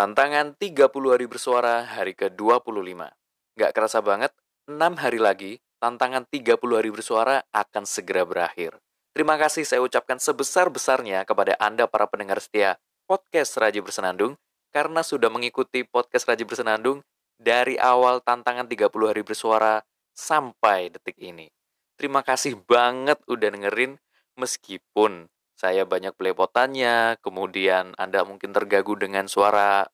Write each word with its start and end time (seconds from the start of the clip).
Tantangan 0.00 0.56
30 0.56 0.88
hari 1.12 1.28
bersuara 1.28 1.84
hari 1.84 2.16
ke-25. 2.16 3.04
Gak 3.52 3.72
kerasa 3.76 4.00
banget, 4.00 4.32
6 4.64 4.96
hari 4.96 5.20
lagi, 5.20 5.52
tantangan 5.76 6.24
30 6.24 6.56
hari 6.56 6.88
bersuara 6.88 7.44
akan 7.52 7.84
segera 7.84 8.24
berakhir. 8.24 8.80
Terima 9.12 9.36
kasih 9.36 9.68
saya 9.68 9.84
ucapkan 9.84 10.16
sebesar-besarnya 10.16 11.28
kepada 11.28 11.52
Anda 11.60 11.84
para 11.84 12.08
pendengar 12.08 12.40
setia 12.40 12.80
podcast 13.04 13.60
Raji 13.60 13.84
Bersenandung, 13.84 14.40
karena 14.72 15.04
sudah 15.04 15.28
mengikuti 15.28 15.84
podcast 15.84 16.32
Raji 16.32 16.48
Bersenandung 16.48 17.04
dari 17.36 17.76
awal 17.76 18.24
tantangan 18.24 18.64
30 18.72 19.04
hari 19.04 19.20
bersuara 19.20 19.84
sampai 20.16 20.88
detik 20.96 21.20
ini. 21.20 21.52
Terima 22.00 22.24
kasih 22.24 22.56
banget 22.56 23.20
udah 23.28 23.52
dengerin, 23.52 24.00
meskipun 24.40 25.28
saya 25.60 25.84
banyak 25.84 26.16
belepotannya, 26.16 27.20
kemudian 27.20 27.92
Anda 28.00 28.24
mungkin 28.24 28.56
terganggu 28.56 28.96
dengan 28.96 29.28
suara 29.28 29.84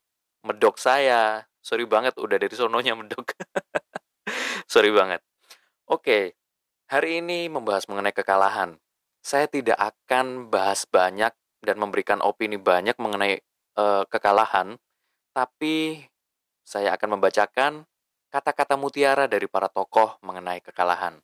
medok 0.47 0.79
saya. 0.79 1.43
Sorry 1.59 1.83
banget 1.91 2.15
udah 2.23 2.39
dari 2.39 2.55
sononya 2.55 2.95
medok. 2.95 3.35
Sorry 4.73 4.95
banget. 4.95 5.27
Oke, 5.91 6.39
hari 6.87 7.19
ini 7.19 7.51
membahas 7.51 7.91
mengenai 7.91 8.15
kekalahan. 8.15 8.79
Saya 9.19 9.51
tidak 9.51 9.75
akan 9.83 10.55
bahas 10.55 10.87
banyak 10.87 11.35
dan 11.59 11.77
memberikan 11.83 12.23
opini 12.23 12.63
banyak 12.63 12.95
mengenai 13.03 13.43
uh, 13.75 14.07
kekalahan, 14.07 14.79
tapi 15.35 16.07
saya 16.63 16.95
akan 16.95 17.19
membacakan 17.19 17.83
kata-kata 18.31 18.79
mutiara 18.79 19.27
dari 19.27 19.51
para 19.51 19.67
tokoh 19.67 20.15
mengenai 20.23 20.63
kekalahan. 20.63 21.19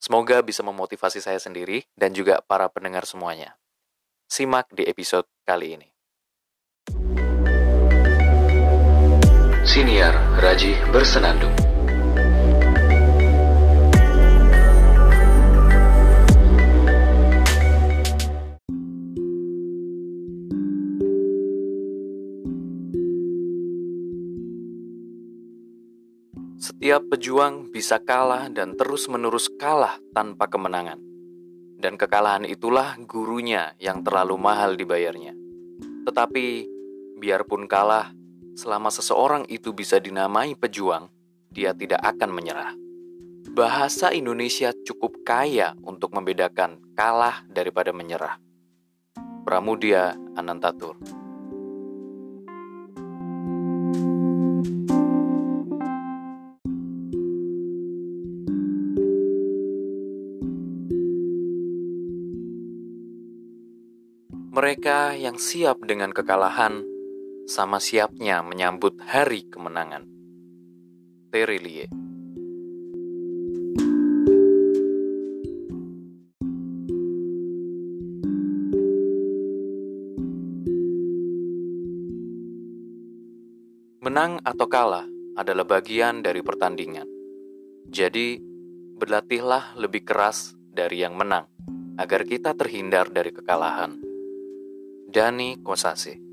Semoga 0.00 0.40
bisa 0.40 0.64
memotivasi 0.64 1.20
saya 1.20 1.36
sendiri 1.36 1.84
dan 1.92 2.16
juga 2.16 2.40
para 2.40 2.64
pendengar 2.72 3.04
semuanya. 3.04 3.60
Simak 4.24 4.72
di 4.72 4.88
episode 4.88 5.28
kali 5.44 5.76
ini. 5.76 5.88
Siniar 9.60 10.16
Raji 10.40 10.72
Bersenandung 10.88 11.69
Setiap 26.70 27.02
pejuang 27.10 27.74
bisa 27.74 27.98
kalah 27.98 28.46
dan 28.46 28.78
terus-menerus 28.78 29.50
kalah 29.58 29.98
tanpa 30.14 30.46
kemenangan. 30.46 31.02
Dan 31.74 31.98
kekalahan 31.98 32.46
itulah 32.46 32.94
gurunya 33.10 33.74
yang 33.82 34.06
terlalu 34.06 34.38
mahal 34.38 34.78
dibayarnya. 34.78 35.34
Tetapi, 36.06 36.70
biarpun 37.18 37.66
kalah, 37.66 38.14
selama 38.54 38.86
seseorang 38.94 39.50
itu 39.50 39.74
bisa 39.74 39.98
dinamai 39.98 40.54
pejuang, 40.54 41.10
dia 41.50 41.74
tidak 41.74 42.06
akan 42.06 42.30
menyerah. 42.30 42.70
Bahasa 43.50 44.14
Indonesia 44.14 44.70
cukup 44.70 45.26
kaya 45.26 45.74
untuk 45.82 46.14
membedakan 46.14 46.78
kalah 46.94 47.42
daripada 47.50 47.90
menyerah. 47.90 48.38
Pramudia 49.42 50.14
Anantatur 50.38 51.19
Mereka 64.50 65.14
yang 65.14 65.38
siap 65.38 65.86
dengan 65.86 66.10
kekalahan 66.10 66.82
sama 67.46 67.78
siapnya 67.78 68.42
menyambut 68.42 68.98
hari 68.98 69.46
kemenangan. 69.46 70.02
Terelie 71.30 71.86
Menang 84.02 84.42
atau 84.42 84.66
kalah 84.66 85.06
adalah 85.38 85.62
bagian 85.62 86.26
dari 86.26 86.42
pertandingan. 86.42 87.06
Jadi, 87.86 88.42
berlatihlah 88.98 89.78
lebih 89.78 90.02
keras 90.02 90.58
dari 90.74 91.06
yang 91.06 91.14
menang 91.14 91.46
agar 92.02 92.26
kita 92.26 92.58
terhindar 92.58 93.14
dari 93.14 93.30
kekalahan. 93.30 94.09
Dani 95.10 95.58
Kosasi 95.58 96.30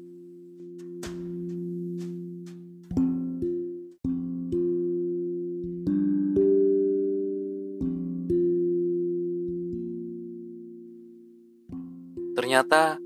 Ternyata 12.38 13.02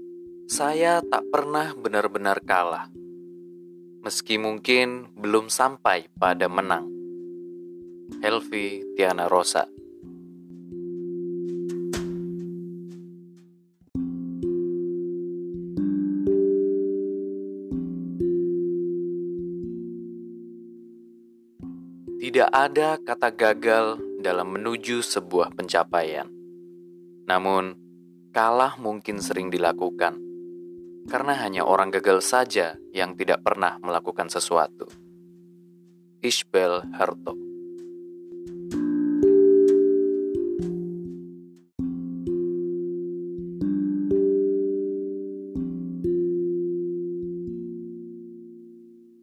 saya 0.52 1.00
tak 1.00 1.24
pernah 1.32 1.72
benar-benar 1.72 2.44
kalah. 2.44 2.92
Meski 4.04 4.36
mungkin 4.36 5.08
belum 5.16 5.48
sampai 5.48 6.12
pada 6.20 6.52
menang. 6.52 6.92
Helvi 8.20 8.84
Tiana 9.00 9.32
Rosa 9.32 9.81
Tidak 22.22 22.54
ada 22.54 23.02
kata 23.02 23.34
gagal 23.34 23.98
dalam 24.22 24.54
menuju 24.54 25.02
sebuah 25.02 25.58
pencapaian. 25.58 26.30
Namun, 27.26 27.74
kalah 28.30 28.78
mungkin 28.78 29.18
sering 29.18 29.50
dilakukan 29.50 30.22
karena 31.10 31.34
hanya 31.42 31.66
orang 31.66 31.90
gagal 31.90 32.22
saja 32.22 32.78
yang 32.94 33.18
tidak 33.18 33.42
pernah 33.42 33.82
melakukan 33.82 34.30
sesuatu. 34.30 34.86
Ishbel 36.22 36.94
Harto 36.94 37.34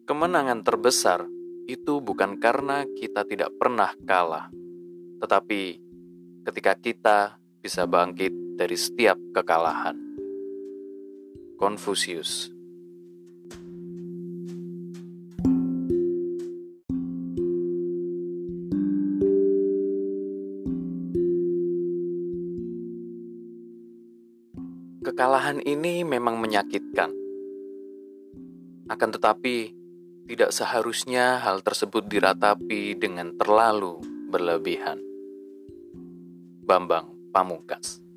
Kemenangan 0.03 0.66
terbesar 0.66 1.38
itu 1.68 2.00
bukan 2.00 2.40
karena 2.40 2.88
kita 2.96 3.28
tidak 3.28 3.52
pernah 3.60 3.92
kalah, 4.08 4.48
tetapi 5.20 5.76
ketika 6.48 6.72
kita 6.80 7.18
bisa 7.60 7.84
bangkit 7.84 8.32
dari 8.56 8.72
setiap 8.72 9.20
kekalahan. 9.36 10.00
Konfusius 11.60 12.48
Kekalahan 25.04 25.58
ini 25.66 26.06
memang 26.06 26.38
menyakitkan. 26.38 27.10
Akan 28.86 29.10
tetapi, 29.10 29.77
tidak 30.28 30.52
seharusnya 30.52 31.40
hal 31.40 31.64
tersebut 31.64 32.04
diratapi 32.04 33.00
dengan 33.00 33.32
terlalu 33.40 33.96
berlebihan. 34.28 35.00
Bambang 36.68 37.32
Pamungkas 37.32 38.07